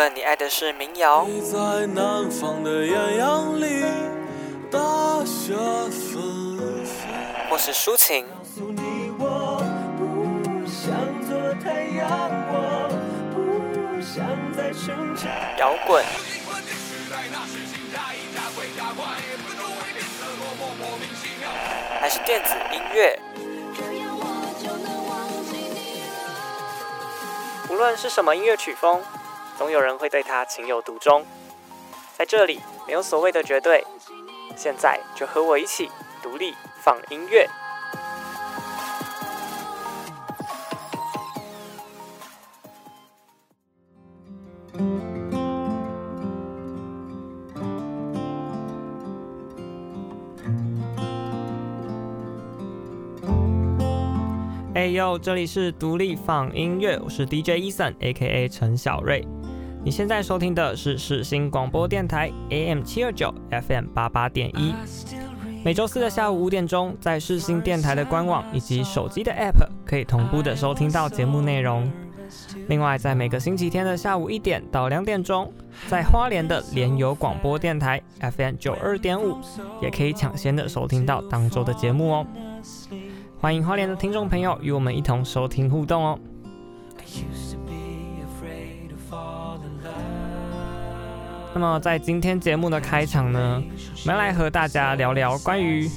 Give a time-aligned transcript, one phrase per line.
[0.00, 3.84] 论你爱的是民谣，在南方的艳阳里
[4.70, 5.52] 大雪
[5.90, 7.06] 纷飞，
[7.50, 8.24] 或是抒情，
[15.58, 16.02] 摇滚，
[22.00, 23.20] 还是电子音乐。
[27.68, 29.02] 无论是什么音乐曲风，
[29.60, 31.22] 总有人会对它情有独钟。
[32.16, 33.84] 在这里，没有所谓的绝对。
[34.56, 35.90] 现在就和我一起
[36.22, 37.46] 独立放音乐。
[54.74, 58.48] 哎呦，这里是独立放音乐，我是 DJ Eason，A.K.A.
[58.48, 59.22] 陈小瑞。
[59.82, 64.74] 你现在收听的是世新广播电台 AM 七二九 FM 八八点一。
[65.64, 71.90] 每周四的下午五点钟，在世新电台的官网以及手机的 App 可以同步的收听到节目内容。
[72.68, 75.50] 另外，在每个星期天的下午一点到两点钟，
[75.88, 79.38] 在花莲的联友广播电台 FM 九二点五，
[79.80, 82.26] 也可以抢先的收听到当周的节目哦。
[83.38, 86.18] 欢迎花莲的听众朋友与我们一同收听互动哦。
[91.52, 93.62] 那么在今天节目的开场呢，
[94.04, 95.90] 我们来和大家聊聊关于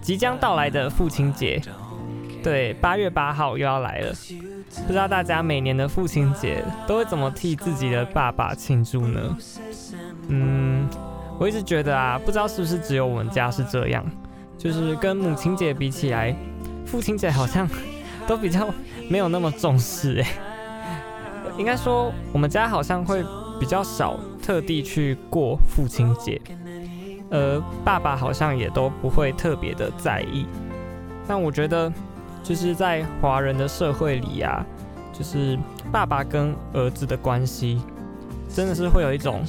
[0.00, 1.60] 即将到来的父亲节。
[2.42, 4.12] 对，八月八号又要来了，
[4.86, 9.36] 不知道大家每年的父亲节都会怎么替自己的爸爸庆祝呢？
[10.28, 10.88] 嗯，
[11.38, 14.04] 我一直觉得啊，不知道是不是只有我们家是这样，
[14.58, 16.34] 就是跟母亲节比起来。
[16.84, 17.66] 父亲节好像
[18.26, 18.68] 都比较
[19.08, 20.28] 没有那么重视哎，
[21.56, 23.24] 应该说我们家好像会
[23.58, 26.40] 比较少特地去过父亲节，
[27.30, 30.44] 而爸爸好像也都不会特别的在意。
[31.26, 31.90] 但我觉得
[32.42, 34.66] 就是在华人的社会里呀，
[35.12, 35.56] 就是
[35.90, 37.80] 爸爸跟儿子的关系
[38.52, 39.42] 真的是会有一种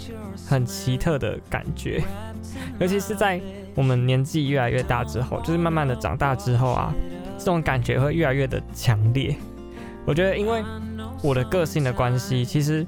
[0.47, 2.01] 很奇特的感觉，
[2.79, 3.41] 尤其是在
[3.75, 6.94] 我们年纪越来越大之后，就是慢慢的长大之后啊。
[7.35, 9.35] 这种感觉会越来越的强烈。
[10.06, 10.63] 我觉得，因为
[11.22, 12.88] 我的个性的关系，其实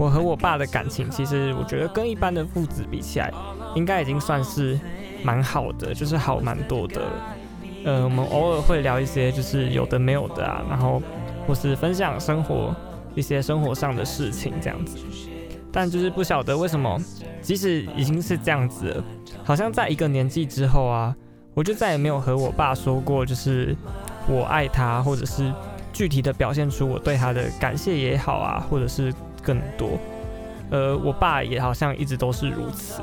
[0.00, 3.30] 我和我爸的感情，其实我觉得跟一般的父子比起来，
[3.74, 4.80] 应该已经算是
[5.22, 7.02] 蛮好的，就是好蛮多的。
[7.84, 11.02] 呃，我们偶尔会聊一些就是有的没有的啊，然后
[11.46, 12.74] 或是分享生活
[13.14, 14.96] 一些生活上的事情这样子。
[15.70, 16.98] 但就是不晓得为什么，
[17.42, 19.04] 即使已经是这样子了，
[19.44, 21.14] 好像在一个年纪之后啊。
[21.52, 23.76] 我就再也没有和我爸说过，就是
[24.28, 25.52] 我爱他，或者是
[25.92, 29.98] 具体的表现出我对他的感谢也好啊，或者是更多。
[30.70, 33.02] 呃，我爸也好像一直都是如此，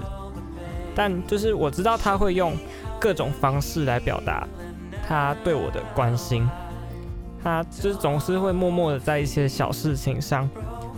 [0.95, 2.53] 但就是我知道他会用
[2.97, 4.47] 各种方式来表达
[5.05, 6.47] 他对我的关心，
[7.43, 10.49] 他就是总是会默默的在一些小事情上，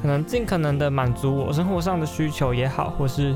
[0.01, 3.35] 可能尽可能的满足我生活上的需求也好，或是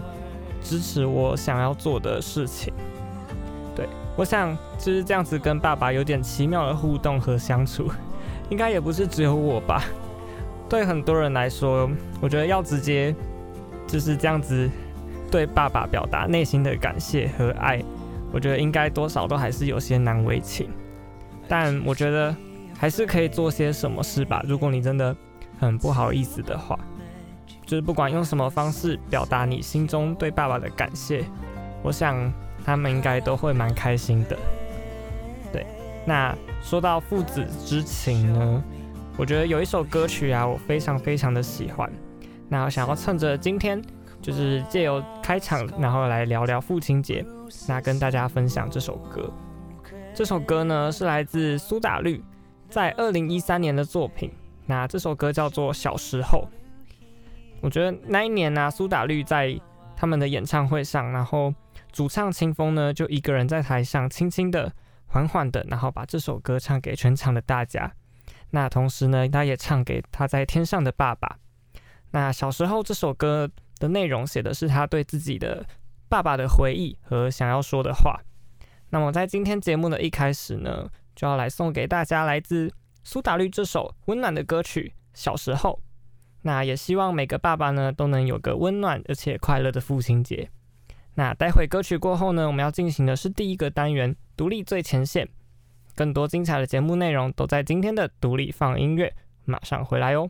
[0.61, 2.71] 支持我想要做的事情。
[3.75, 7.89] 对我想就是这样子跟爸爸有点奇妙的互动和相处，
[8.51, 9.83] 应该也不是只有我吧。
[10.73, 11.88] 对很多人来说，
[12.19, 13.16] 我觉得要直接
[13.85, 14.67] 就是这样子
[15.29, 17.79] 对爸爸表达内心的感谢和爱，
[18.31, 20.67] 我觉得应该多少都还是有些难为情。
[21.47, 22.35] 但我觉得
[22.75, 24.44] 还是可以做些什么事吧。
[24.47, 25.16] 如果你真的
[25.59, 26.75] 很不好意思的话，
[27.67, 31.23] 就是不管用什么方式表达你心中对爸爸的感谢，
[31.83, 32.33] 我想。
[32.66, 34.38] 他们应该都会蛮开心的，
[35.51, 35.66] 对。
[36.06, 38.63] 那说到父子之情呢，
[39.18, 41.91] 我觉得有一首歌曲啊，我非常非常的喜欢。
[42.50, 43.81] 那我想要趁着今天，
[44.22, 47.25] 就是借由开场，然后来聊聊父亲节，
[47.68, 49.31] 那跟大家分享这首歌。
[50.13, 52.24] 这首歌呢是来自苏打绿
[52.69, 54.31] 在二零一三年的作品。
[54.66, 56.48] 那这首歌叫做《小时候》。
[57.62, 59.59] 我觉得那一年呢、苏打绿在
[59.95, 61.54] 他们的演唱会上，然后。
[61.92, 64.74] 主唱清风呢，就一个人在台上，轻轻的、
[65.06, 67.92] 缓缓的，然后把这首歌唱给全场的大家。
[68.55, 71.39] 那同时呢，他也唱给他在天上的爸爸。
[72.11, 75.65] 那小时候这首歌的内容写的是他对自己的
[76.07, 78.21] 爸爸的回忆和想要说的话。
[78.91, 82.71] 那么在今天节目的一开始呢，就要来送给大家来自
[83.03, 85.71] 苏打绿这首温暖的歌曲《小时候》。
[86.44, 90.47] 那也希望每个爸爸呢，都能有个温暖而且快乐的父亲节。
[91.15, 95.27] 那待会歌曲过后呢，我们要进行的是第一个单元——独立最前线。
[95.95, 99.13] 更多精彩的节目内容都在今天的独立放音乐，
[99.45, 100.30] 马上回来哦。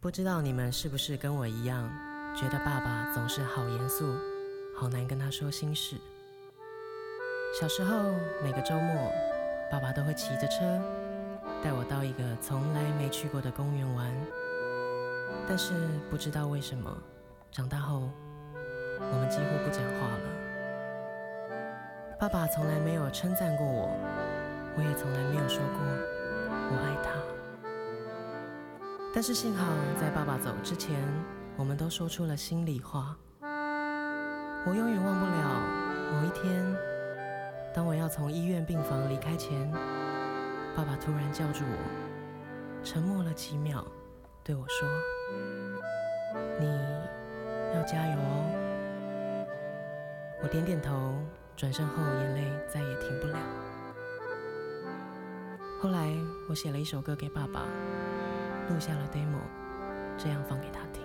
[0.00, 1.90] 不知道你们是不是跟我一样，
[2.36, 4.14] 觉得爸爸总是好严肃，
[4.78, 5.96] 好难跟他说心事。
[7.60, 8.12] 小时候
[8.42, 9.10] 每个周末，
[9.70, 10.80] 爸爸都会骑着车
[11.62, 14.12] 带我到一个从来没去过的公园玩。
[15.48, 15.72] 但是
[16.08, 16.96] 不知道为什么，
[17.50, 18.08] 长大后
[19.00, 20.30] 我们几乎不讲话了。
[22.18, 23.90] 爸爸从来没有称赞过我，
[24.76, 25.80] 我也从来没有说过
[26.70, 27.10] 我爱他。
[29.14, 29.64] 但是幸好，
[30.00, 30.94] 在爸爸走之前，
[31.56, 33.16] 我们都说出了心里话。
[33.40, 35.32] 我永远忘不了
[36.12, 36.76] 某一天，
[37.72, 39.70] 当我要从医院病房离开前，
[40.76, 43.84] 爸爸突然叫住我，沉默了几秒，
[44.44, 44.86] 对我说
[46.60, 46.66] ：“你
[47.74, 48.62] 要加油哦。”
[50.42, 51.14] 我点点头，
[51.56, 53.38] 转身后眼泪再也停不了。
[55.78, 57.66] 后来，我写了一首歌给爸爸。
[58.68, 59.38] 录下了 demo，
[60.18, 61.02] 这样放给他听。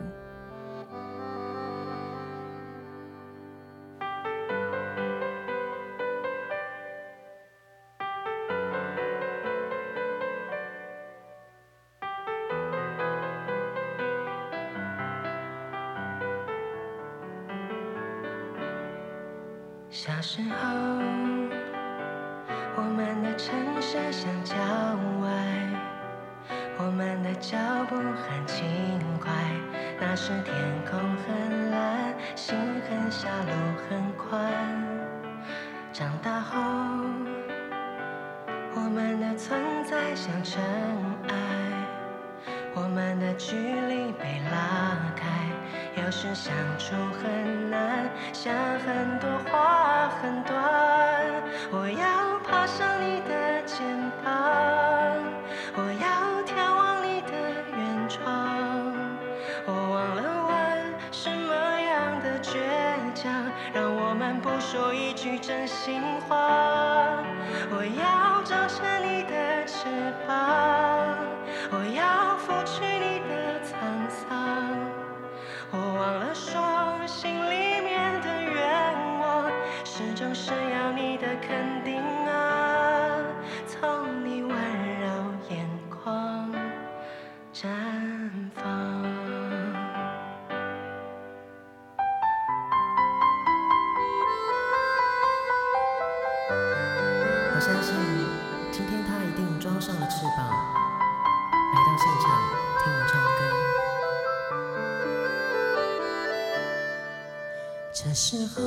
[108.12, 108.14] 那。
[108.14, 108.62] 时候，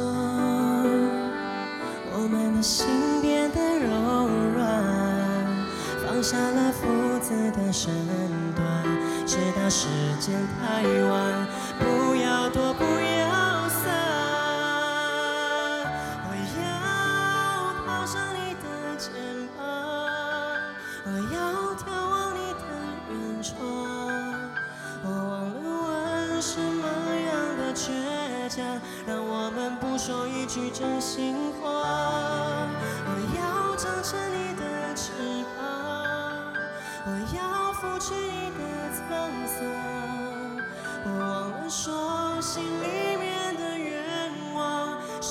[2.16, 2.86] 我们的心
[3.20, 4.26] 变得柔
[4.56, 4.64] 软，
[6.02, 6.86] 放下了父
[7.20, 7.92] 子的身
[8.56, 8.64] 段，
[9.26, 9.86] 直到时
[10.18, 11.46] 间太晚，
[11.78, 12.74] 不要躲，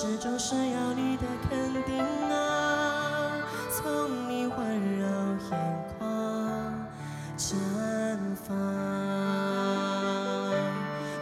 [0.03, 1.97] 始终是要你的肯定
[2.29, 3.39] 啊，
[3.71, 4.67] 从你环
[4.99, 5.07] 绕
[5.49, 5.51] 眼
[5.97, 6.05] 眶
[7.37, 7.55] 绽
[8.45, 8.53] 放，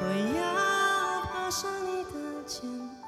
[0.02, 0.42] 我要
[1.30, 2.10] 爬上你的
[2.48, 2.68] 肩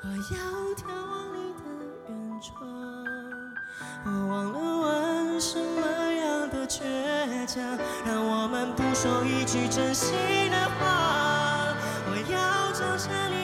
[0.00, 0.38] 我要
[0.76, 1.60] 眺望你的
[2.08, 2.10] 远
[2.40, 2.56] 窗，
[4.06, 6.80] 我忘了问什么样的倔
[7.46, 7.62] 强，
[8.06, 10.10] 让我们不说一句真心
[10.50, 13.41] 的话，我要找下你。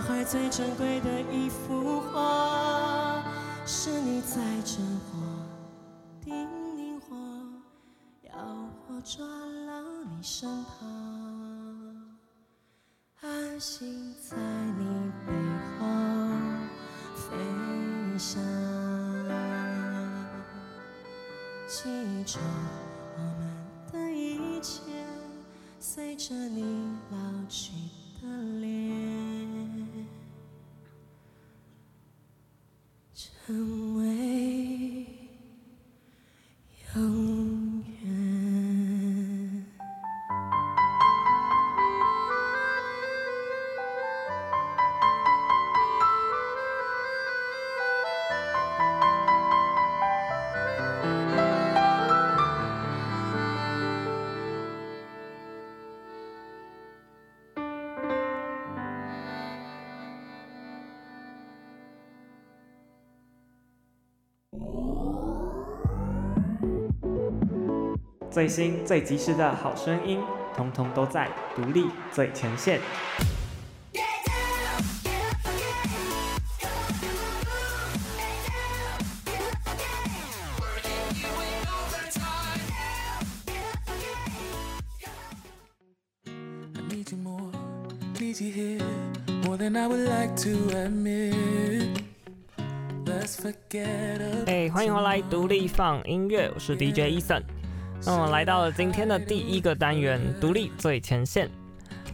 [0.00, 3.22] 脑海最珍贵的一幅画，
[3.66, 5.20] 是你在枕我
[6.24, 7.16] 叮咛我，
[8.22, 8.32] 要
[8.88, 10.88] 我抓牢你身旁。
[13.20, 15.34] 安心在你背
[15.76, 15.86] 后
[17.14, 17.36] 飞
[18.18, 18.42] 翔，
[21.68, 22.38] 记住
[23.18, 24.80] 我们的一切，
[25.78, 27.18] 随着你老
[27.50, 27.72] 去
[68.30, 70.20] 最新最及时的好声音，
[70.56, 72.80] 通通都在独立最前线。
[94.46, 97.59] 哎，欢迎回来，独立 FUN 音乐，我是 DJ Eason。
[98.10, 101.48] 那么来到了今天的第一个单元——独立最前线。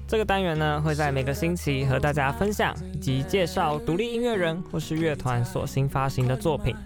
[0.06, 6.76] 这个单元呢，会在每个星期和大家分享以及介绍独立音乐人或是乐团所新发行的作品。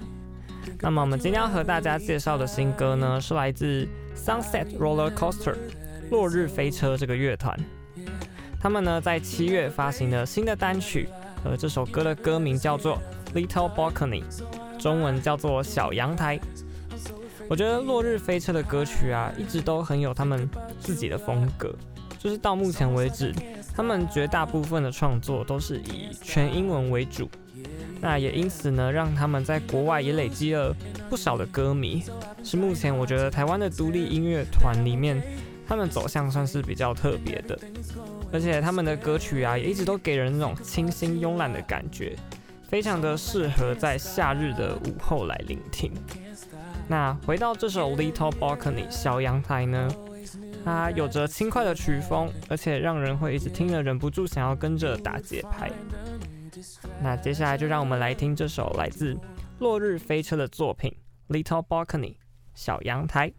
[0.81, 5.57] 那么我们今天要和大家介绍的新歌呢，是来自 Sunset Roller Coaster（
[6.13, 7.59] 落日飞车）这个乐团。
[8.61, 11.09] 他们呢，在七月发行了新的单曲，
[11.45, 12.97] 而这首歌的歌名叫做
[13.35, 14.23] Little Balcony，
[14.79, 16.39] 中文叫做小阳台。
[17.51, 21.75] 我觉得落日飞车的歌曲啊，一直都很有他们自己的风格。
[22.17, 23.35] 就是到目前为止，
[23.75, 27.29] 他们绝大部分的创作都是以全英文为主。
[28.01, 30.73] 那也因此呢，让他们在国外也累积了
[31.09, 32.05] 不少的歌迷。
[32.45, 35.21] 是目前我觉得台湾的独立音乐团里面，
[35.67, 37.59] 他们走向算是比较特别的。
[38.33, 42.17] 而且他们的歌曲啊，也一直都给人那种清新慵懒的感觉。
[42.69, 45.91] 非常的适合在夏日的午后来聆听。
[46.91, 49.89] 那回到这首《Little Balcony》小阳台呢，
[50.65, 55.71] 它有着轻快的曲风，而且让人会一直听了忍不住想要跟着打节拍。
[57.01, 59.17] 那接下来就让我们来听这首来自
[59.61, 60.93] 落日飞车的作品
[61.33, 62.15] 《Little Balcony》
[62.55, 63.33] 小阳台。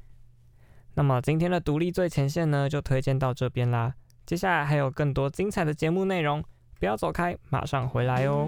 [0.93, 3.93] 那么今天的独立最前线呢，就推荐到这边啦。
[4.25, 6.41] 接下来还有更多精彩的节目内容，
[6.79, 8.47] 不要走开，马上回来哦。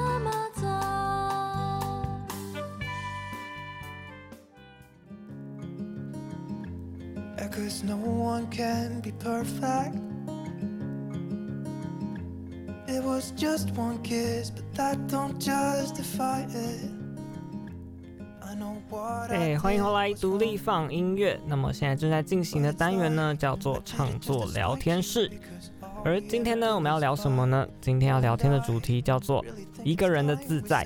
[7.71, 9.95] Cause no one can be perfect.
[12.85, 16.91] It was just one kiss, but that don't justify it.
[19.29, 21.39] 哎，欢迎回来，独立 FUN 音乐。
[21.47, 25.31] 那么现在正在进行的单元呢，叫做唱作聊天室。
[26.03, 27.65] 而今天呢，我们要聊什么呢？
[27.79, 29.45] 今天要聊天的主题叫做
[29.81, 30.85] 一个人的自在。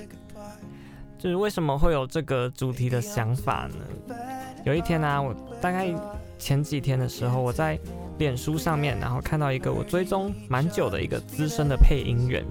[1.18, 4.16] 就是为什么会有这个主题的想法呢？
[4.64, 5.88] 有一天呢、啊，我大概
[6.38, 7.80] 前几天的时候，我在
[8.18, 12.46] 脸书上面，然后看到一个我追踪蛮久的一个资深的配音员，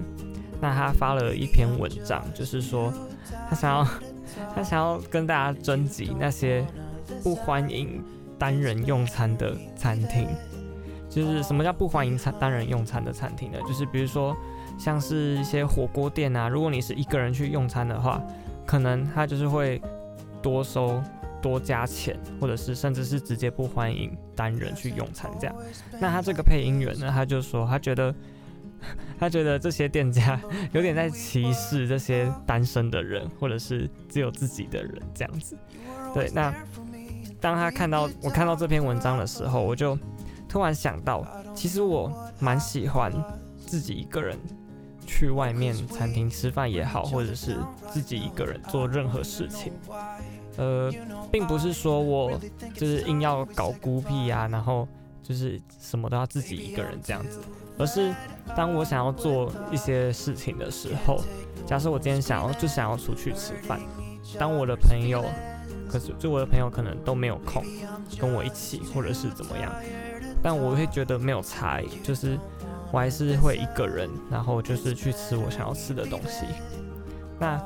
[0.61, 2.93] 那他发了一篇文章，就是说
[3.49, 3.87] 他想要。
[4.53, 6.65] 他想要跟大家征集那些
[7.23, 8.03] 不欢迎
[8.37, 10.27] 单人用餐的餐厅，
[11.09, 13.59] 就是什么叫不欢迎餐单人用餐的餐厅呢？
[13.65, 14.35] 就是比如说
[14.77, 18.21] 像是一些火锅店啊，如果你是一个人去用餐的话，
[18.65, 19.81] 可能他就是会
[20.41, 21.01] 多收
[21.45, 25.55] 多加钱，或者是甚至是直接不欢迎单人去用餐这样。
[26.01, 28.13] 那他这个配音员呢，他就说他觉得。
[29.17, 30.39] 他觉得这些店家
[30.73, 35.57] 有点在歧视这些单身的人，或者是只有自己的人这样子。
[36.13, 36.53] 对，那
[37.41, 39.97] 当他看到我看到这篇文章的时候，我就
[40.47, 41.25] 突然想到，
[41.55, 43.11] 其实我蛮喜欢
[43.65, 44.37] 自己一个人
[45.07, 47.57] 去外面餐厅吃饭也好，或者是
[47.89, 49.73] 自己一个人做任何事情。
[50.57, 50.91] 呃，
[51.31, 52.39] 并不是说我
[52.73, 54.87] 就是硬要搞孤僻啊，然后
[55.21, 57.39] 就是什么都要自己一个人这样子。
[57.77, 58.13] 而是
[58.55, 61.19] 当我想要做一些事情的时候，
[61.65, 63.81] 假设我今天想要就想要出去吃饭，
[64.39, 65.25] 当我的朋友，
[65.89, 67.61] 可是就我的朋友可能都没有空
[68.17, 69.69] 跟我一起，或者是怎么样，
[70.41, 72.39] 但我会觉得没有差异，就是
[72.93, 76.45] 我还是会一个人，然后就是去吃我想要吃的东西。
[77.37, 77.61] 那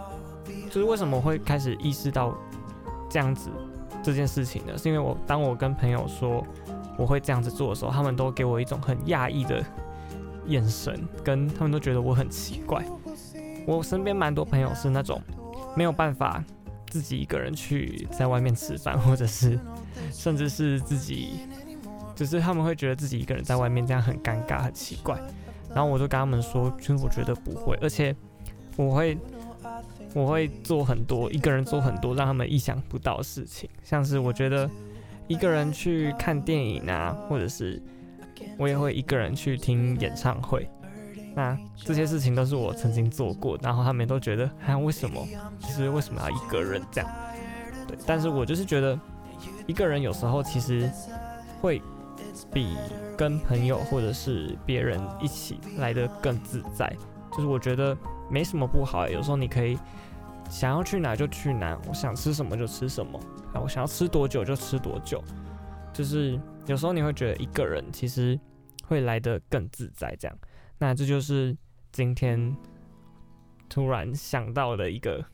[0.72, 2.36] 就是为什么会开始意识到
[3.10, 3.50] 这样子
[4.04, 4.78] 这件事情呢？
[4.78, 6.46] 是因为我当我跟朋友说
[6.98, 9.64] 我会这样子做的时候，他们都给我一种很讶异的。
[10.48, 12.84] 眼神跟他们都觉得我很奇怪。
[13.68, 15.22] 我身边蛮多朋友是那种
[15.76, 16.44] 没有办法
[16.90, 19.60] 自己一个人去在外面吃饭，或者是
[20.12, 21.42] 甚至是自己，
[22.16, 25.20] 就是他们会觉得自己一个人在外面这样很尴尬、很奇怪。
[25.72, 28.16] 然后我就跟他们说，其实我觉得不会，而且
[28.76, 29.16] 我会
[30.14, 34.70] 我会做很多一个人做很多让他们意想不到的事情，像是我觉得
[35.28, 37.82] 一个人去看电影啊，或者是。
[38.58, 40.66] 我也会一个人去听演唱会，
[41.36, 45.28] 那这些事情都是我曾经做过，然后他们都觉得，哎，为什么？
[45.60, 47.10] 其实为什么要一个人这样？
[47.86, 48.98] 对，但是我就是觉得，
[49.68, 50.90] 一个人有时候其实
[51.60, 51.82] 会
[52.54, 52.78] 比
[53.18, 56.90] 跟朋友或者是别人一起来得更自在。
[57.34, 57.98] 就是我觉得
[58.30, 59.78] 没什么不好，有时候你可以
[60.50, 63.20] 想要去哪就去哪，我想吃什么就吃什么，
[63.54, 65.24] 啊，我想要吃多久就吃多久，
[65.94, 66.40] 就是。
[66.68, 68.40] 有时候你会觉得一个人其实
[68.86, 70.38] 会来得更自在，这样。
[70.78, 71.58] 那这就是
[71.92, 72.56] 今天
[73.68, 75.26] 突然想到的一个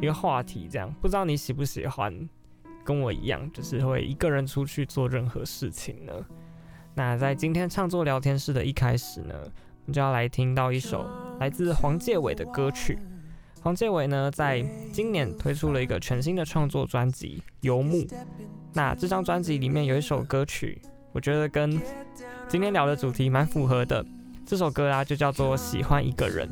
[0.00, 0.92] 一个话题，这样。
[1.00, 2.28] 不知道你喜不喜欢
[2.82, 6.12] 跟我一样，就是会一个人出去做任何事情呢？
[6.92, 9.34] 那在今天创作聊天室的一开始呢，
[9.84, 11.06] 我们就要来听到一首
[11.38, 12.98] 来自黄介伟的歌曲。
[13.60, 17.98] 黄介伟呢，在今年推出了一个全新的创作专辑《游牧》。
[18.72, 20.80] 那这张专辑里面有一首歌曲，
[21.12, 21.78] 我觉得跟
[22.48, 24.04] 今天聊的主题蛮符合的。
[24.46, 26.48] 这首歌啊，就叫做《喜欢一个人》。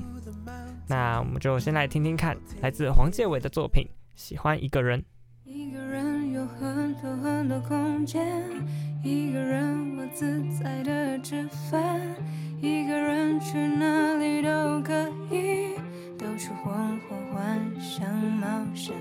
[0.87, 3.83] 那我们就先来听听看，来自黄介伟的作品
[4.15, 5.01] 《喜欢一个人》。
[5.45, 8.43] 一个人有很多很多空间，
[9.03, 12.01] 一个人我自在的吃饭，
[12.63, 14.95] 一个人去哪里都可
[15.33, 15.75] 以。
[16.17, 18.09] 到处晃晃，幻想
[18.41, 18.95] 冒险。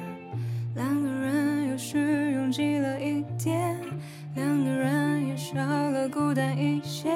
[0.74, 3.78] 两个人有时拥挤了一点，
[4.34, 7.12] 两个人也少了孤单一些。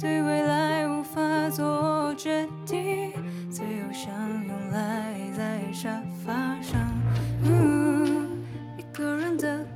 [0.00, 3.12] 对未来无法做决定，
[3.50, 4.10] 最后相
[4.46, 6.80] 拥赖在沙发上。
[7.44, 8.24] 呜，
[8.78, 9.66] 一个人的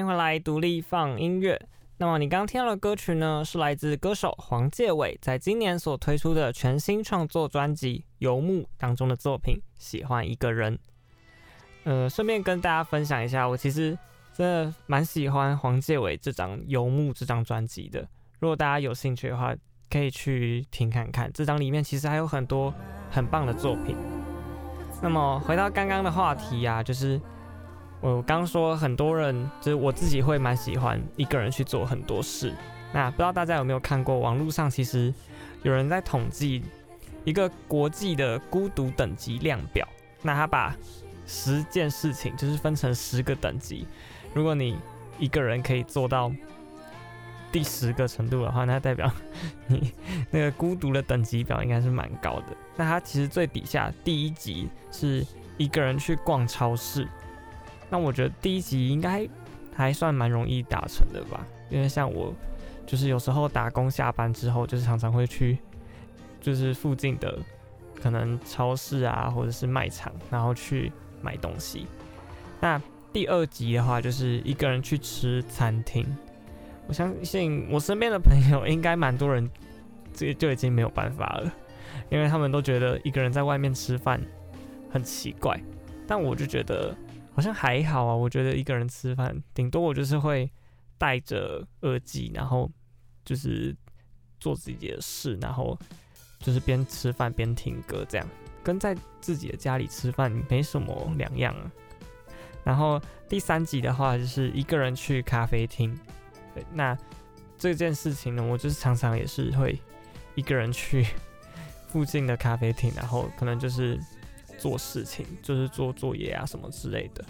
[0.00, 1.60] 欢迎回来，独立放音乐。
[1.98, 10.74] 那么你刚刚听到的歌曲呢，是来自歌手黄介伟在今年所推出的全新创作专辑《游牧》当中的作品《喜欢一个人》。
[11.84, 13.90] 呃，顺便跟大家分享一下，我其实
[14.32, 18.00] 真的蛮喜欢黄介伟这张《游牧》这张专辑的。
[18.38, 19.54] 如果大家有兴趣的话，
[19.90, 21.30] 可以去听看看。
[21.34, 22.72] 这张里面其实还有很多
[23.10, 23.94] 很棒的作品。
[25.02, 27.20] 那么回到刚刚的话题啊，就是。
[28.00, 32.54] 我刚说很多人，就是我自己会蛮喜欢一个人去做很多事。
[32.92, 35.12] 那不知道大家有没有看过网络上，其实
[35.62, 36.62] 有人在统计
[37.24, 39.86] 一个国际的孤独等级量表。
[40.22, 40.74] 那他把
[41.26, 43.86] 十件事情就是分成十个等级。
[44.34, 44.78] 如果你
[45.18, 46.32] 一个人可以做到
[47.52, 49.12] 第十个程度的话，那代表
[49.66, 49.92] 你
[50.30, 52.56] 那个孤独的等级表应该是蛮高的。
[52.76, 55.24] 那他其实最底下第一级是
[55.58, 57.06] 一个人去逛超市。
[57.90, 59.28] 那我觉得第一集应该
[59.74, 62.32] 还算蛮容易达成的吧，因为像我
[62.86, 65.58] 就是有时候打工下班之后，就是常常会去
[66.40, 67.36] 就是附近的
[68.00, 71.86] 可能超市啊，或者是卖场，然后去买东西。
[72.60, 72.80] 那
[73.12, 76.06] 第二集的话，就是一个人去吃餐厅。
[76.86, 79.50] 我相信我身边的朋友应该蛮多人，
[80.14, 81.52] 这就已经没有办法了，
[82.08, 84.20] 因为他们都觉得一个人在外面吃饭
[84.90, 85.60] 很奇怪，
[86.06, 86.94] 但我就觉得。
[87.40, 90.52] 好像还好啊，我觉得一个人吃饭，顶多我就是会
[90.98, 92.70] 戴着耳机，然后
[93.24, 93.74] 就是
[94.38, 95.74] 做自己的事，然后
[96.38, 98.28] 就是边吃饭边听歌，这样
[98.62, 101.72] 跟在自己的家里吃饭没什么两样啊。
[102.62, 105.98] 然后第三集的话，就是一个人去咖啡厅。
[106.54, 106.94] 对，那
[107.56, 109.80] 这件事情呢，我就是常常也是会
[110.34, 111.06] 一个人去
[111.88, 113.98] 附近的咖啡厅，然后可能就是。
[114.60, 117.24] 做事情就是做作业啊什么之类的。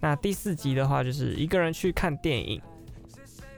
[0.00, 2.60] 那第四集的话，就是一个人去看电影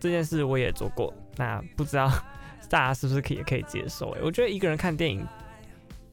[0.00, 1.14] 这件事，我也做过。
[1.36, 2.10] 那不知道
[2.68, 4.10] 大家是不是可以也可以接受？
[4.10, 5.24] 欸，我觉得一个人看电影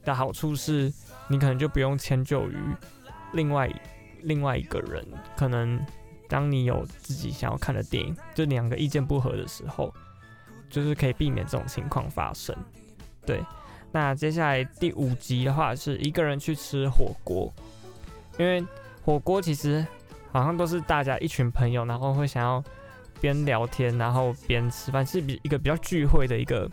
[0.06, 0.94] 的好处是，
[1.28, 2.58] 你可能就不用迁就于
[3.34, 3.68] 另外
[4.22, 5.04] 另外一个人。
[5.36, 5.84] 可能
[6.30, 9.94] 当你有自己想要看的电影，就两个意见不合的时候，
[10.70, 12.56] 就是可以避免这种情况发生。
[13.26, 13.44] 对。
[13.94, 17.54] 那接下来第五集的话，是一个人去吃火锅，
[18.40, 18.66] 因为
[19.06, 19.86] 火锅其实
[20.32, 22.62] 好像都是大家一群朋友，然后会想要
[23.22, 26.68] 边聊天，然后边吃饭，是比一个比较聚会的一个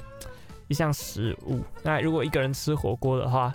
[0.66, 1.60] 一项食物。
[1.82, 3.54] 那如果一个人吃火锅的话，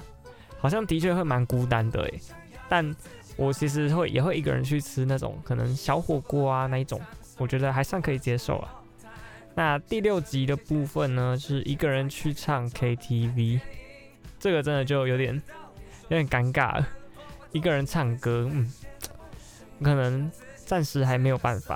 [0.60, 2.22] 好像的确会蛮孤单的诶。
[2.70, 2.96] 但
[3.36, 7.02] 我其实会也会一个人去吃那种可能小火锅啊那一种，
[7.40, 8.75] 我觉得还算可以接受啊。
[9.58, 13.62] 那第六集的部分呢，是一个人去唱 KTV，
[14.38, 15.42] 这个真的就有点
[16.10, 16.86] 有点尴尬了。
[17.54, 18.70] 一个人唱歌，嗯，
[19.82, 21.76] 可能暂时还没有办法。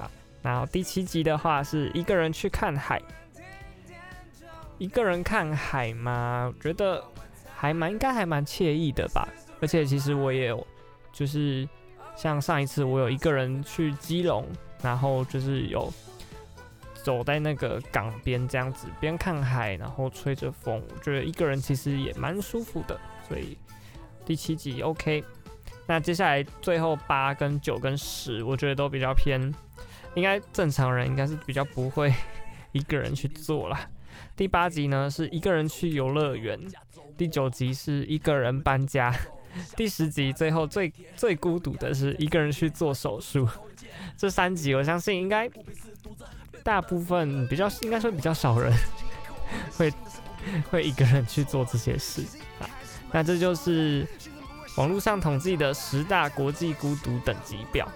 [0.00, 0.10] 啊，
[0.42, 3.00] 然后第七集的话是一个人去看海，
[4.78, 7.00] 一个人看海嘛，我觉得
[7.54, 9.28] 还蛮应该还蛮惬意的吧。
[9.60, 10.66] 而且其实我也有，
[11.12, 11.68] 就是
[12.16, 14.44] 像上一次我有一个人去基隆，
[14.82, 15.88] 然后就是有。
[17.02, 22.98] 走在那个港边这样子，边看海，然后吹着风，我觉得一个人其实也蛮舒服的。
[23.28, 23.56] 所以
[24.24, 25.24] 第七集 OK。
[25.84, 29.52] 那接下来最后八跟九跟十，我觉得都比较偏，
[30.14, 32.14] 应该正常人应该是比较不会
[32.70, 33.90] 一个人去做啦。
[34.36, 36.58] 第八集呢是一个人去游乐园，
[37.18, 39.12] 第九集是一个人搬家，
[39.76, 43.48] 第十集最后最最孤独的是一个人去做手术。
[44.16, 45.50] 这三集我相信应该。
[46.62, 48.72] 大部分比较应该说比较少人
[49.76, 49.92] 会
[50.70, 52.22] 会一个人去做这些事
[52.60, 52.68] 啊。
[53.10, 54.06] 那这就是
[54.76, 57.86] 网络上统计的十大国际孤独等级表，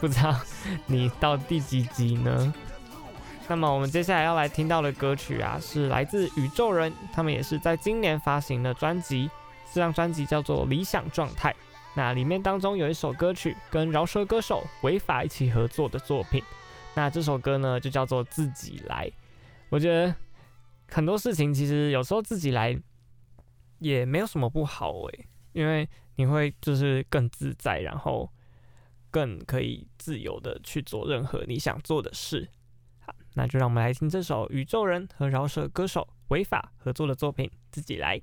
[0.00, 0.34] 不知道
[0.86, 2.52] 你到第几集呢？
[3.48, 9.28] 那么我们接下来要来听到的歌曲啊，是来自宇宙人，他们也是在今年发行的专辑，
[9.74, 11.50] 这张专辑叫做《理想状态》。
[11.94, 16.42] 那里面当中有一首歌曲跟饶舌歌手违法一起合作的作品。
[16.94, 19.10] 那这首歌呢，就叫做自己来。
[19.70, 20.14] 我觉得
[20.88, 22.78] 很多事情其实有时候自己来
[23.78, 28.30] 也没有什么不好诶，因为你会就是更自在，然后
[29.10, 32.48] 更可以自由的去做任何你想做的事。
[33.00, 38.18] 好，那就让我们来听这首宇宙人和饶舌歌手违法合作的作品《自己来》。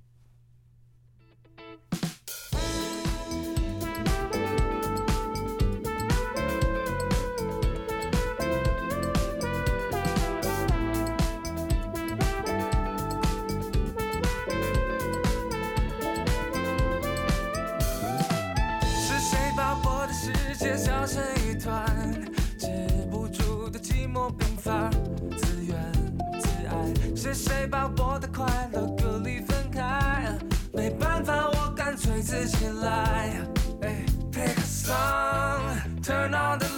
[32.82, 33.48] lie?
[33.82, 36.69] Hey, pick a song, turn on the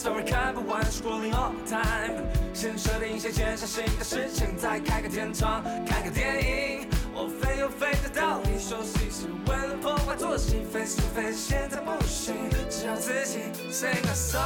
[0.00, 2.24] Sorry，看不完，Scrolling all the time。
[2.54, 6.88] 先设定一些减伤心的事情，再开个天窗，看个电影。
[7.12, 10.64] 我飞又飞得到你熟悉，是为了破坏作息。
[10.72, 12.34] Face to face，现在不行，
[12.70, 14.40] 只要自己 sing a song。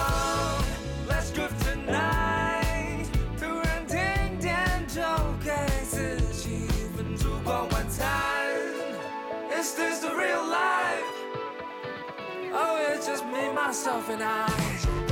[1.08, 3.06] Let's groove tonight。
[3.38, 3.96] 突然停
[4.40, 5.02] 电，就
[5.44, 5.54] 给
[5.88, 8.10] 自己一份烛光晚餐。
[9.56, 11.04] Is this the real life?
[12.52, 15.03] Oh, it's just me, myself and I.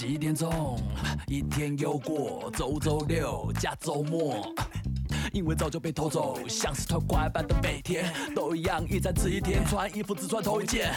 [0.00, 0.80] 几点钟？
[1.26, 4.50] 一天又过，周周六加周末。
[5.30, 10.90] 因为早就被偷走，像是团块般的每天都一样，一站只一天，穿衣服只穿同一件。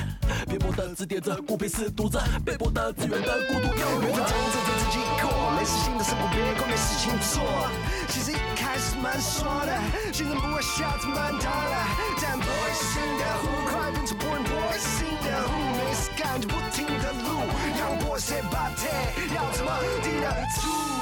[0.47, 4.07] 别薄的字典着，孤僻是独着，被迫的资源的孤独又远。
[4.07, 7.43] 我讲着自己过，没事情的生活别过，没事情做。
[8.07, 9.75] 其实一开始蛮说的，
[10.13, 11.75] 现在不会笑怎么办到了？
[12.21, 16.72] 但不会新的护快变成不会不会新的护，没事干就不停的录，
[18.13, 18.91] 要破谁把铁，
[19.35, 19.71] 要怎么
[20.03, 20.27] 定得
[20.61, 20.92] 住？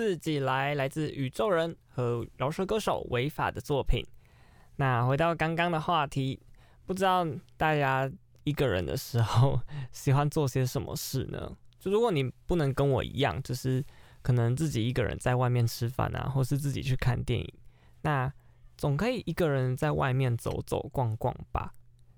[0.00, 4.02] 自己来，来自宇宙人和饶舌歌手违法的作品。
[4.76, 6.40] 那回到刚刚的话题，
[6.86, 7.26] 不知道
[7.58, 8.10] 大家
[8.44, 9.60] 一个人的时候
[9.92, 11.54] 喜欢做些什么事呢？
[11.78, 13.84] 就如果你不能跟我一样，就是
[14.22, 17.54] 可能自己一个人在外面吃饭啊，或是自己去看电影，
[18.00, 18.32] 那
[18.78, 21.74] 总可以一个人在外面走走逛逛吧。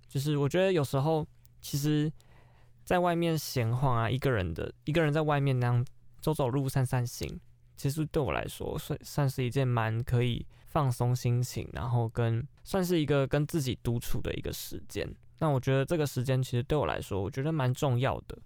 [0.08, 1.26] 就是我觉得有时候
[1.60, 2.12] 其实
[2.84, 5.84] 在外面闲晃啊，一个人的一个人在外面那样
[6.20, 7.40] 走走路、散散心。
[7.82, 15.12] 其实对我来说，算算是一件蛮可以放松心情，然后跟算是一个跟自己独处的一个时间。
[15.40, 18.38] 那我觉得这个时间其实对我来说，我觉得蛮重要的。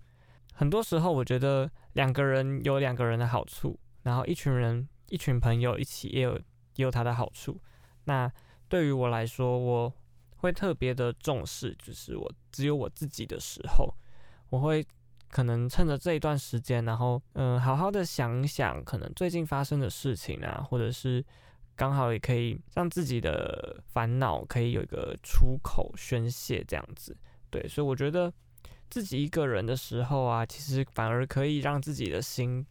[0.54, 6.34] 很多时候，我觉得两个人有两个人的好处，然后一群人、一群朋友一起也有
[6.76, 7.60] 也有他的好处。
[8.04, 8.32] 那
[8.70, 9.92] 对于我来说，我
[10.38, 13.94] 会特别的重视，就是我只有我自己的时候，
[14.48, 14.82] 我会。
[15.28, 21.24] 可能趁着这一段时间，然后嗯，好好的想想，可能最近发生的事情啊，或者是
[21.74, 27.16] 刚好也可以让自己的烦恼可以有一个出口宣泄，这样子。
[27.50, 28.32] 对，所以我觉得
[28.88, 32.64] 自己一个人的时候啊，其实反而可以让自己的心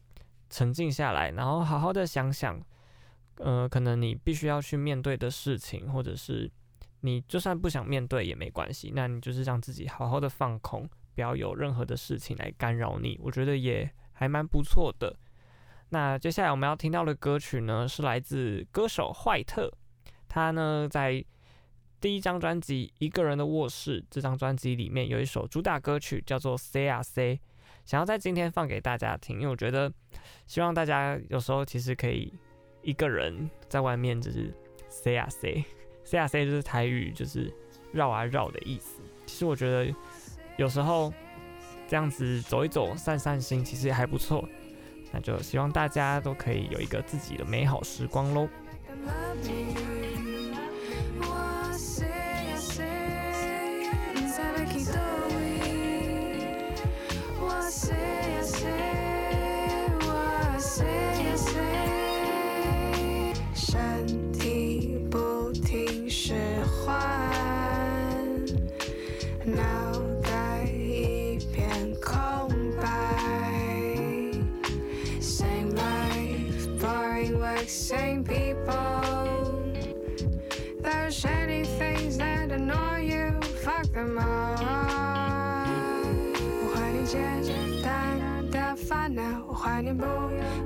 [0.49, 2.59] 沉静下来，然后好好的想想，
[3.37, 6.49] 呃，可能你必须要去面对的事情，或者是
[7.01, 10.89] 你就算不想面对也没关系，那你就是让自己好好的放空。
[11.15, 15.15] 不要有任何的事情来干扰你，我觉得也还蛮不错的。
[15.89, 19.71] 那接下来我们要听到的歌曲呢，是来自歌手坏特，
[20.27, 21.23] 他呢在
[22.01, 27.35] 第一张专辑《一个人的卧室》这张专辑里面有一首主打歌曲叫做《C R C，》，
[27.85, 29.91] 想要在今天放给大家听，因为我觉得
[30.45, 32.33] 希望大家有时候其实可以
[32.81, 34.53] 一个人在外面就是
[34.89, 37.51] C R C，C R C 就是台语，就是
[37.93, 39.01] 绕啊绕的意思。
[39.25, 39.91] 其实我觉得
[40.57, 41.13] 有时候
[41.87, 44.47] 这样子走一走，散散心，其实也还不错。
[45.11, 48.47] 那就希望大家都可以有一个自己的美好时光喽。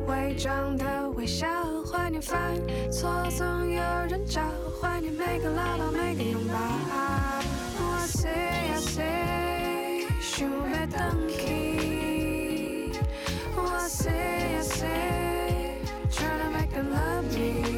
[0.07, 1.47] 伪装的微笑，
[1.85, 2.55] 怀念犯
[2.91, 4.41] 错总有人找，
[4.81, 6.53] 怀念每个唠叨每个拥抱。
[7.77, 8.29] 我谁
[8.69, 12.91] 呀谁，想要回去。
[13.55, 14.87] 我谁呀谁
[16.11, 17.68] ，Try to make them love me。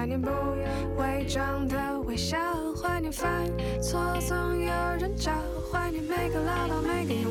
[0.00, 0.30] 怀念不
[0.98, 2.38] 伪装的微笑，
[2.80, 3.28] 怀念犯
[3.82, 5.32] 错总有人找，
[5.70, 7.23] 怀念每个牢牢每个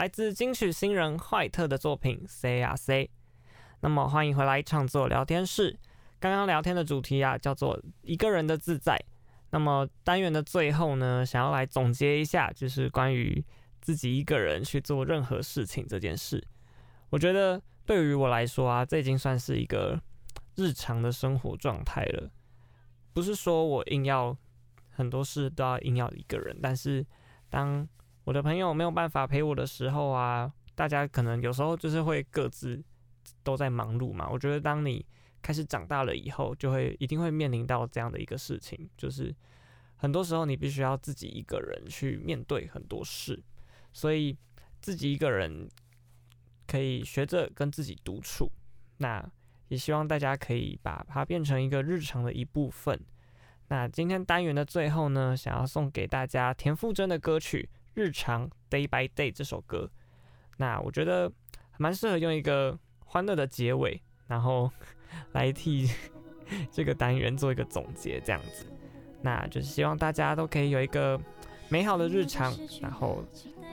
[0.00, 3.04] 来自金曲新人坏特的作品《Say 啊 Say》。
[3.80, 5.78] 那么欢迎回来创作聊天室。
[6.18, 8.98] 刚刚聊天的主题啊，叫做一个人的自在。
[9.50, 13.44] 那么单元的最后呢，想要来总结一下，就是关于
[13.82, 16.42] 自己一个人去做任何事情这件事。
[17.10, 20.00] 我觉得对于我来说啊，这已经算是一个
[20.56, 22.30] 日常的生活状态了。
[23.12, 24.34] 不是说我硬要
[24.88, 27.04] 很多事都要硬要一个人，但是
[27.50, 27.86] 当
[28.24, 32.82] 我的朋友没有办法陪我的时候啊，大家可能有时候就是会各自
[33.42, 34.28] 都在忙碌嘛。
[34.30, 35.04] 我觉得当你
[35.42, 39.34] 开始长大了以后，就会一定会面临到这样的一个事情，就是
[39.96, 43.42] 很多时候你必须要自己一个人去面对很多事，
[43.92, 44.36] 所以
[44.80, 45.68] 自己一个人
[46.66, 48.50] 可以学着跟自己独处。
[48.98, 49.26] 那
[49.68, 53.00] 也希望大家可以把它变成一个日常的一部分。
[53.68, 57.68] 那今天单元的最后呢，想要送给大家田馥甄的歌曲。
[57.94, 59.90] 日常 Day by Day 这首歌，
[60.56, 61.30] 那我觉得
[61.78, 64.70] 蛮适合用一个欢乐的结尾，然后
[65.32, 65.88] 来替
[66.70, 68.66] 这个单元做一个总结，这样子。
[69.22, 71.20] 那就是希望大家都可以有一个
[71.68, 73.24] 美好的日常，然后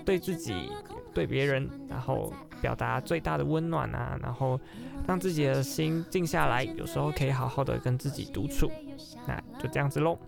[0.06, 0.72] 对自己、
[1.14, 4.60] 对别人，然后表达最大的温暖啊，然后
[5.08, 8.70] 让自己的心静下来，有时候可以好好的跟自己独处。
[9.26, 10.20] 那就这样子喽。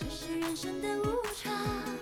[0.00, 1.93] 明天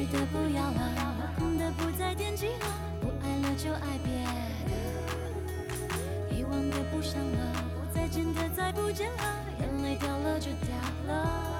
[0.00, 2.66] 去的不要了，空的不再惦记了，
[3.02, 4.24] 不爱了就爱别
[4.64, 9.22] 的，遗忘的不想了，不再见的再不见了，
[9.60, 10.74] 眼泪掉了就掉
[11.06, 11.59] 了，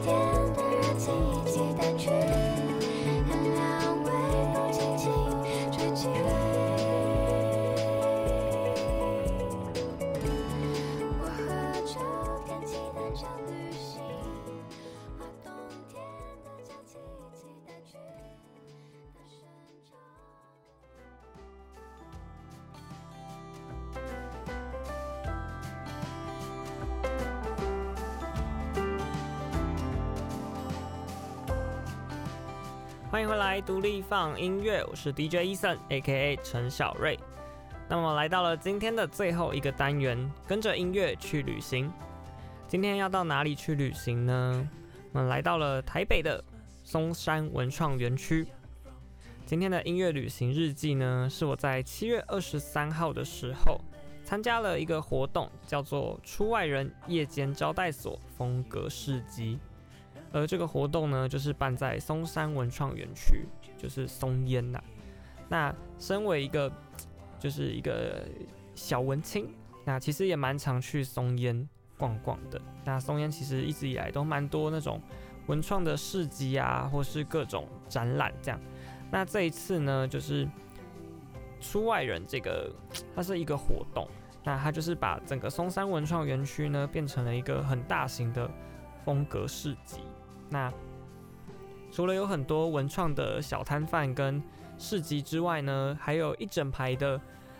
[33.65, 36.35] 独立放音乐，我是 DJ Eason，A.K.A.
[36.43, 37.17] 陈小瑞。
[37.87, 41.91] 那么来到了今天的最后一个单元，跟着音乐去旅行。
[42.67, 44.67] 今天要到哪里去旅行呢？
[45.11, 46.43] 我们来到了台北的
[46.83, 48.47] 松山文创园区。
[49.45, 53.79] 今天的音乐旅行日记呢，是我在七月二十三号的时候
[54.23, 59.59] 参加了一个活动，叫做“出外人夜间招待所风格市集”。
[60.31, 63.45] 而这个活动呢，就是办在松山文创园区，
[63.77, 64.81] 就是松烟呐、
[65.49, 66.71] 那身为一个，
[67.37, 68.23] 就是一个
[68.73, 69.53] 小文青，
[69.83, 71.67] 那其实也蛮常去松烟
[71.97, 72.61] 逛逛的。
[72.85, 75.01] 那松烟其实一直以来都蛮多那种
[75.47, 78.59] 文创的市集啊，或是各种展览这样。
[79.11, 80.47] 那这一次呢，就是
[81.59, 82.73] 出外人这个，
[83.13, 84.07] 它是一个活动，
[84.45, 88.49] 那它就是把整个松山文创园区呢，变成了一个很大型的
[89.03, 89.99] 风格市集。
[90.51, 90.71] 那
[91.89, 94.43] 除了有很多文创的小摊贩跟
[94.77, 97.19] 市集之外呢，还有一整排的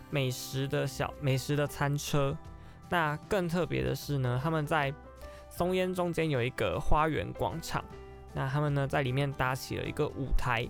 [0.09, 2.37] 美食的小美食的餐车。
[2.89, 4.93] 那更特别的是呢，他们在
[5.49, 7.83] 松烟中间有一个花园广场，
[8.33, 10.67] 那他们呢在里面搭起了一个舞台，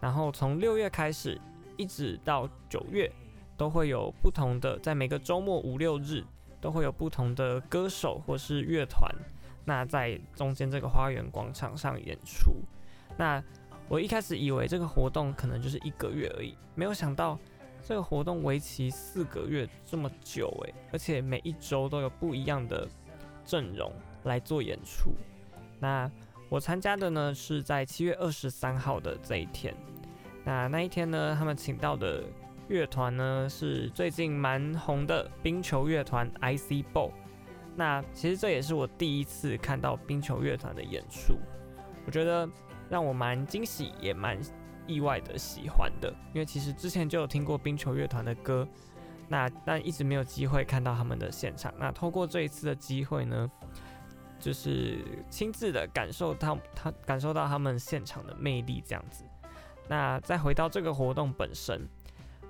[0.00, 1.40] 然后从六月开始
[1.76, 3.10] 一直到九月，
[3.56, 6.22] 都会有不同的，在每个周末五六日
[6.60, 9.12] 都会有不同的歌手或是乐团。
[9.64, 12.52] 那在中间这个花园广场上演出，
[13.16, 13.42] 那
[13.88, 17.38] 我一开始以为这个活动可能就是一个月而已，没有想到
[17.82, 22.88] 这个活动为期四个月这么久诶，而且每一周都有不一样的
[23.44, 23.92] 阵容
[24.24, 25.12] 来做演出。
[25.80, 26.10] 那
[26.48, 29.74] 我参加的呢是在七月二十三号的这一天，
[30.44, 32.22] 那那一天呢，他们请到的
[32.68, 37.10] 乐团呢是最近蛮红的冰球乐团 IC Ball。
[37.76, 41.34] 那其实这也是我第一次看到冰球乐团的演出，
[42.06, 42.48] 我觉得
[42.88, 44.38] 让我蛮惊喜，也蛮
[44.86, 46.14] 意外的喜欢的。
[46.32, 48.66] 因为其实之前就有听过冰球乐团的歌，
[49.28, 51.74] 那但一直没有机会看到他们的现场。
[51.78, 53.50] 那透过这一次的机会呢，
[54.38, 54.98] 就是
[55.28, 59.24] 亲自的感受到他感受到他们现场的魅力这样子。
[59.88, 61.88] 那再回到这个活动本身，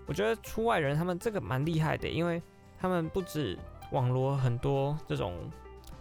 [0.06, 2.42] 我觉得出外人他们这个蛮厉害的，因为
[2.78, 3.58] 他们不止
[3.94, 5.32] 网罗很多这种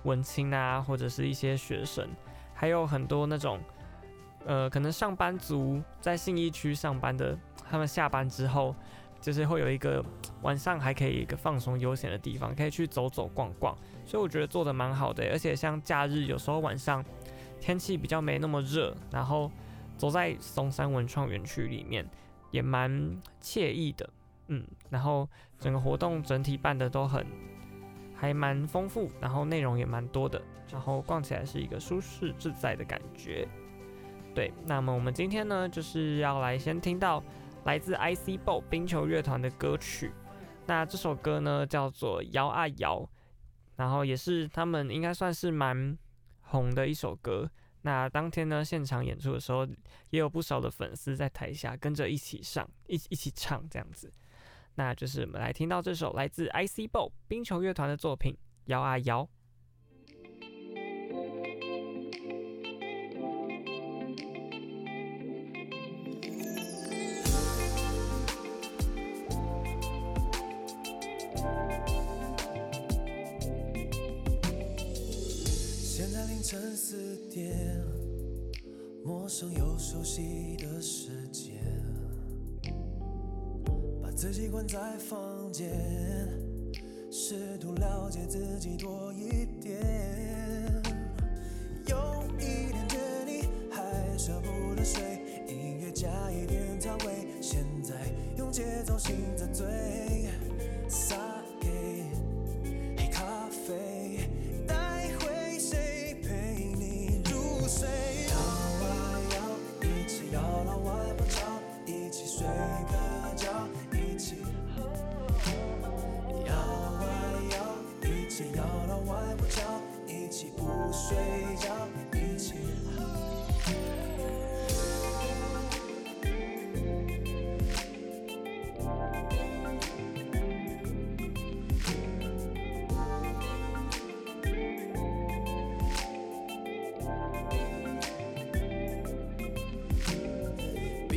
[0.03, 2.09] 文青啊，或者是一些学生，
[2.55, 3.59] 还有很多那种
[4.45, 7.37] 呃可能上班族在信义区上班的，
[7.69, 8.75] 他们下班之后
[9.21, 10.03] 就是会有一个
[10.41, 13.77] 晚上还可以一个放松悠闲的地方，可以去走走逛逛。
[14.05, 17.05] 所以我觉得做的蛮好的，而且像假日有时候晚上
[17.61, 19.51] 天气比较没那么热，然后
[19.97, 22.05] 走在松山文创园区里面
[22.49, 22.91] 也蛮
[23.41, 24.09] 惬意的，
[24.47, 25.29] 嗯，然后
[25.59, 27.25] 整个活动整体办得都很
[28.23, 33.45] 还蛮丰富，然后内容也蛮多的，然后逛起来是一个舒适自在的感觉。
[34.33, 37.21] 对，那么我们今天呢就是要来先听到
[37.65, 40.13] 来自 ICBO 冰球乐团的歌曲，
[40.65, 43.01] 那这首歌呢叫做《摇啊摇》。
[43.75, 45.97] 然后也是他们应该算是蛮
[46.39, 47.51] 红的一首歌。
[47.81, 49.67] 那当天呢，现场演出的时候，
[50.11, 54.09] 也有不少的粉丝在台下跟着一起上，一起一起唱这样子。
[54.75, 58.33] 那就是我们来听到这首来自 ICBO 冰球乐团的作品
[58.65, 59.23] 《摇啊摇》。
[75.81, 77.83] 现在凌晨四点，
[79.05, 81.61] 陌生又熟悉的世界，
[84.23, 85.69] 自己关在房间，
[87.11, 90.62] 试图了解自己多一点。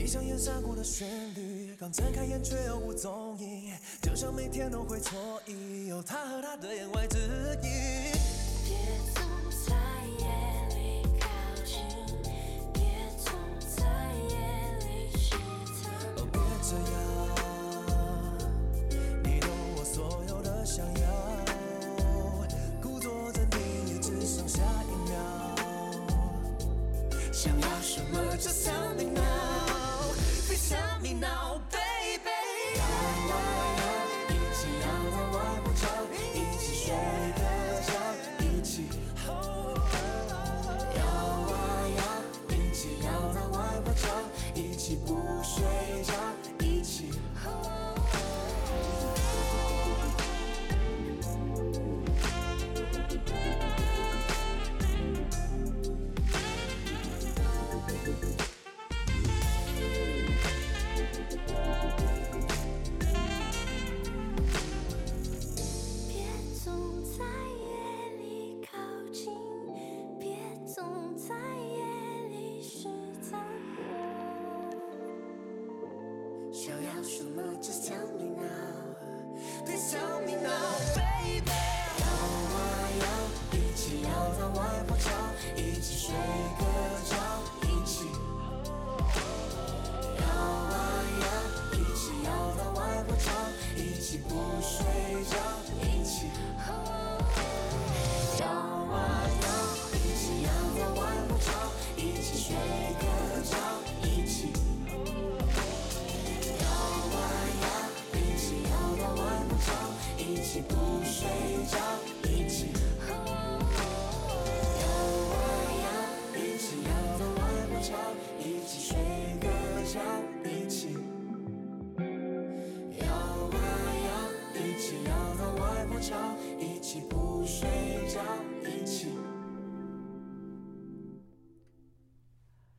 [0.06, 1.04] 闭上眼，山谷的旋
[1.34, 1.74] 律。
[1.74, 7.18] 刚睁开眼却又无踪影，就像每天都会错意，有他和他的言外之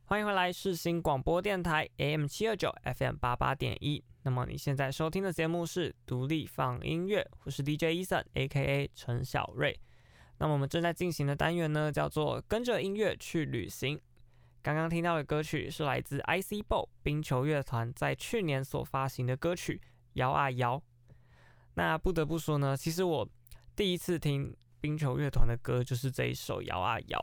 [0.08, 4.02] 欢迎回来，世新广播电台 AM 七二九 FM 八八点一。
[4.22, 9.78] 那么你现在收听的节目是独立放音乐，我是 DJ Eason，A.K.A 陈小瑞。
[10.38, 14.00] 那么我们正在进行的单元呢，叫做跟着音乐去旅行。
[14.62, 19.78] 刚刚听到的歌曲是来自 ICBO 冰球乐团在去年所发行的歌曲
[20.14, 20.78] 《摇啊摇》。
[21.74, 23.28] 那不得不说呢，其实我
[23.76, 27.18] 第一次听冰球乐团的歌就是这一首《摇啊摇》。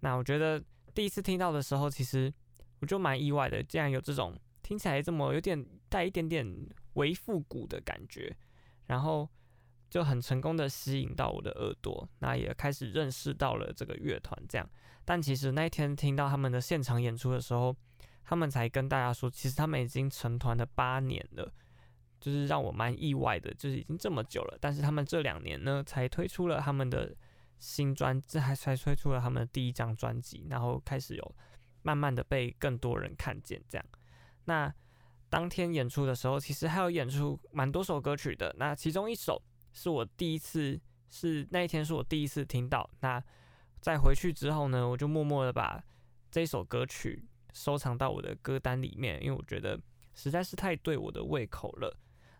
[0.00, 0.62] 那我觉得
[0.96, 2.32] 第一次听到的时候，其实
[2.80, 8.34] 我就蛮意外的，竟然有这种听起来这么有点带一点点微复古的感觉，
[8.86, 9.28] 然后
[9.90, 14.42] 就很成功的吸引到我的耳朵，那也开始认识到了这个乐团。
[14.48, 14.66] 这样，
[15.04, 17.76] 但其实那一天听到他们的现场演出的时候，
[18.24, 21.52] 他们才跟大家说，其实他们已经成团了八年了。
[22.18, 27.14] 就是让我蛮意外的，就是已经这么久了，但是他们这两年呢，才推出了他们的
[27.58, 31.36] 新专，这还才推出了他们的第一张专辑，然后开始有
[31.82, 33.62] 慢慢的被更多人看见。
[33.68, 33.86] 这样，
[34.44, 34.72] 那
[35.28, 38.54] 当天演出的时候，其实还有演出蛮多首歌曲的。
[38.58, 39.42] 那其中一首
[39.72, 40.80] 是我第一次，
[41.10, 42.88] 是那一天是我第一次听到。
[43.00, 43.22] 那
[43.80, 45.82] 在回去之后呢，我就默默的把
[46.30, 49.80] 这首歌曲收藏到我的歌单里面，因为我觉得
[50.14, 51.96] 实在是太对我的胃口了。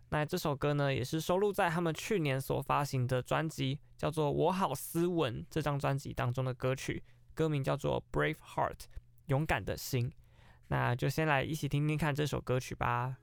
[0.09, 7.03] 那这首歌呢，也是收录在他们去年所发行的专辑，叫做《我好斯文》这张专辑当中的歌曲，
[7.33, 8.71] 歌名叫做《Brave Heart》，
[9.25, 10.11] 勇敢的心。
[10.69, 13.17] 那就先来一起听听看这首歌曲吧。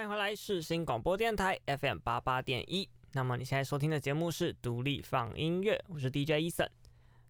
[0.00, 2.88] 欢迎回来，是新广播电台 FM 八八点一。
[3.12, 6.70] 那么你现在收听的节目是独立放音乐，我是 DJ Eason。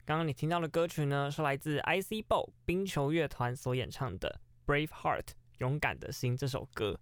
[0.05, 4.41] 刚刚你听到的歌曲呢，是来自 ICBO 冰球乐团所演唱的
[4.73, 5.23] 《Brave Heart》
[5.59, 6.97] 勇敢的心》这首歌。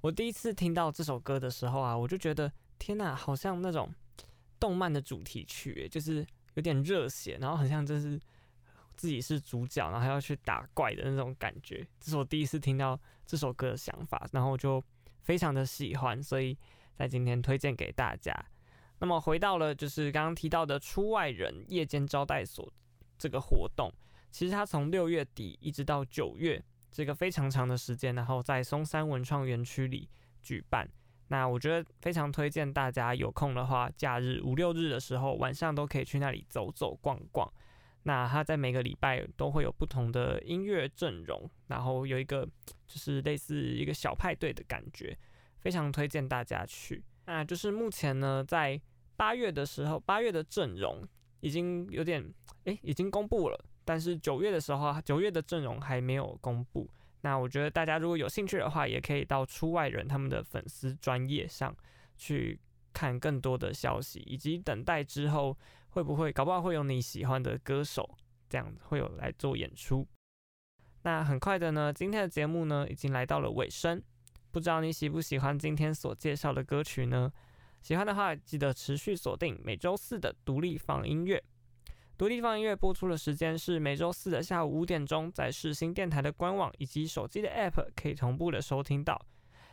[0.00, 3.92] 我第一次听到这首歌的时候啊，我就觉得天呐，好像那种
[4.60, 8.16] 动漫的主题曲，就是有点热血，然后很像就是
[8.94, 11.84] 自己是主角，然后还要去打怪的那种感觉。
[11.98, 12.96] 这是我第一次听到
[13.26, 14.80] 这首歌的想法，然后我就
[15.22, 16.56] 非常的喜欢，所以
[16.94, 18.34] 在今天推荐给大家。
[18.98, 22.70] 那么回到了就是刚刚提到的出外人夜间招待所
[23.16, 23.92] 这个活动，
[24.30, 26.62] 其实它从六月底一直到九月。
[26.92, 30.10] 这个非常长的时间，然后在松山文创园区里
[30.42, 30.90] 举办。
[31.28, 37.48] 那我觉得非常推荐大家有空的话，假日五六日的时候，晚上都可以去那里走走逛逛。
[38.04, 42.46] 那他在每个礼拜都会有不同的音乐阵容，然后有一个
[42.86, 45.16] 就是类似一个小派对的感觉，
[45.58, 47.04] 非常推荐大家去。
[47.26, 48.80] 那就是目前呢，在
[49.16, 51.06] 八月的时候，八月的阵容
[51.40, 52.32] 已经有点
[52.64, 53.64] 诶，已经公布了。
[53.84, 56.88] 但是九月的时候，九月的阵容还没有公布。
[57.22, 61.76] 那我觉得大家如果有兴趣的话，也可以到出外人他们的粉丝专业上
[62.16, 62.58] 去
[62.94, 65.56] 看更多的消息，以及等待之后
[65.90, 68.08] 会不会搞不好会有你喜欢的歌手
[68.48, 70.06] 这样会有来做演出。
[71.02, 74.02] 那很快的呢，今天的节目呢已经来到了尾声，
[74.50, 77.32] 不知道你喜不喜欢今天所介绍的歌曲呢？
[77.80, 81.42] 喜欢的话，记得持续锁定每周四的独立放音乐。
[82.18, 89.18] 独立放音乐播出的时间是每周四的下午五点钟，在世新电台的官网以及手机的 App 可以同步的收听到。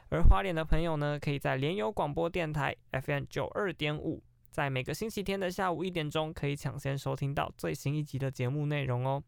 [0.09, 4.23] 而花莲的朋友呢，可以在联友广播电台 FM 九二点五，
[4.57, 9.23] 在每个星期天的下午一点钟，可以抢先收听到最新一集的节目内容哦。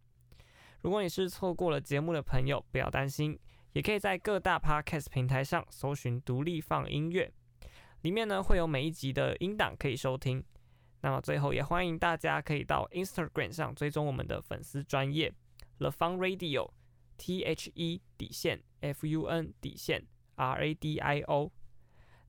[0.82, 3.38] 如果你是错过了节目的朋友，不要担心，
[3.74, 7.32] 也可以在各大 Podcast 平台上搜寻独立放音乐，
[8.02, 10.44] 里面呢会有每一集的音档可以收听。
[11.02, 15.32] 那么最后也欢迎大家可以到 Instagram 上追踪我们的粉丝专业
[15.78, 16.72] The Fun Radio
[17.20, 20.08] T H E 底线 F U N 底线
[20.38, 21.52] R A D I O。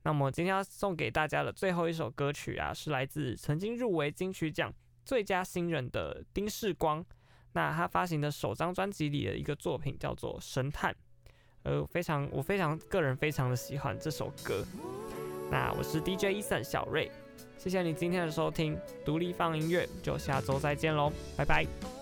[0.03, 4.73] 那么今天要送给大家的最后一首歌曲啊，是来自曾经入围金曲奖
[5.05, 7.05] 最佳新人的丁世光。
[7.53, 10.93] 那他发行的首张专辑里的一个作品叫做《神探》，
[11.63, 14.65] 呃，非常我非常个人非常的喜欢这首歌。
[15.51, 17.11] 那我是 DJ Eason 小瑞。
[17.57, 18.75] 谢谢你今天的收听，
[19.05, 22.00] 独立放音乐，就下周再见喽，拜拜。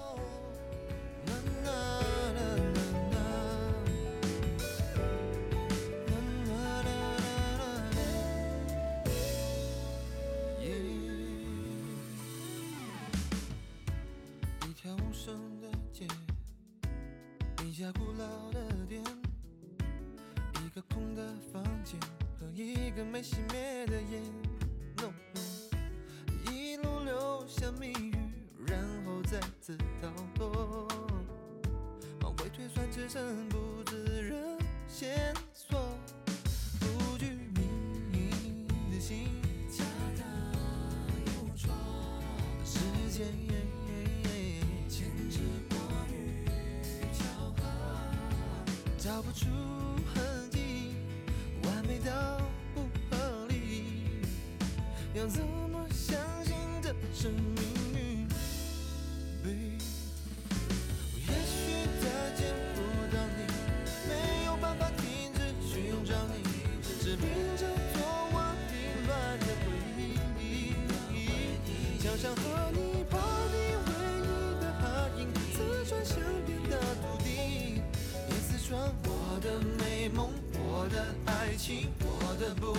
[81.60, 82.74] 情，我的不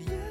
[0.00, 0.21] 看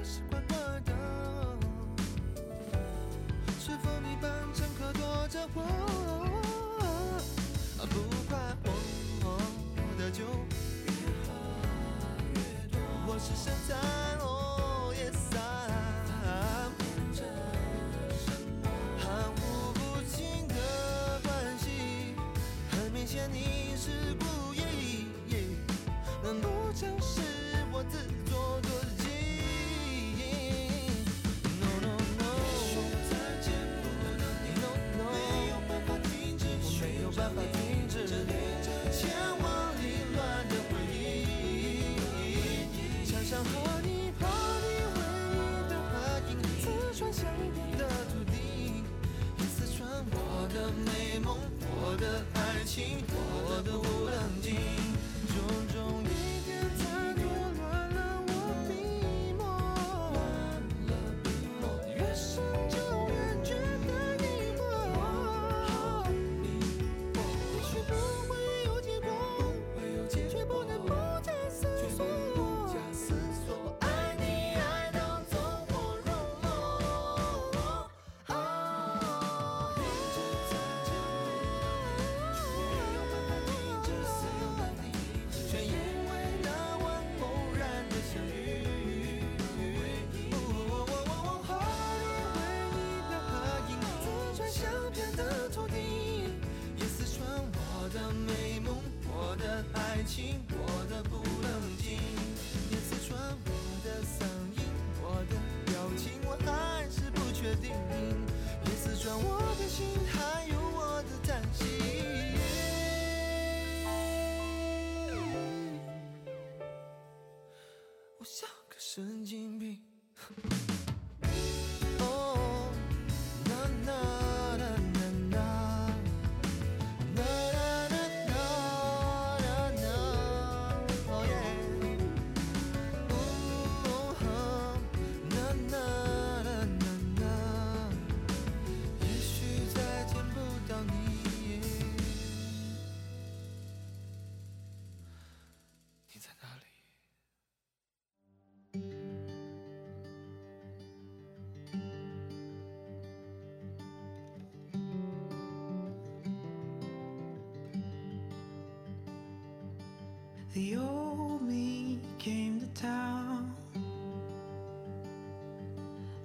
[160.53, 163.55] The old me came to town,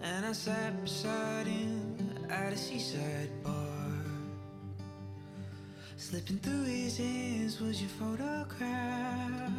[0.03, 1.97] and I sat beside him
[2.29, 3.55] at a seaside bar.
[5.97, 9.53] Slipping through his hands was your photograph.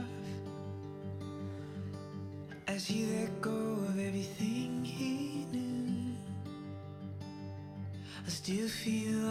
[2.68, 6.14] As he let go of everything he knew,
[8.26, 9.27] I still feel